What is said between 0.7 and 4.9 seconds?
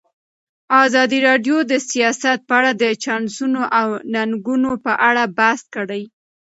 ازادي راډیو د سیاست په اړه د چانسونو او ننګونو